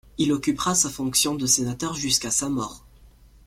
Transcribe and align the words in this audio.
Il 0.17 0.31
occupera 0.33 0.73
sa 0.73 0.89
fonction 0.89 1.35
de 1.35 1.45
sénateur 1.45 1.93
jusqu'à 1.93 2.31
sa 2.31 2.49
mort. 2.49 2.83